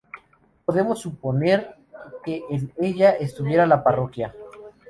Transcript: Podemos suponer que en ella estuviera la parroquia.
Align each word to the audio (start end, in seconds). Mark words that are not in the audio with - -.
Podemos 0.65 0.99
suponer 0.99 1.75
que 2.23 2.41
en 2.49 2.73
ella 2.79 3.11
estuviera 3.11 3.67
la 3.67 3.83
parroquia. 3.83 4.33